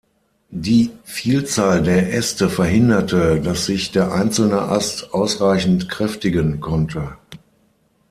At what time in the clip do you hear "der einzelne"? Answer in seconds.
3.91-4.59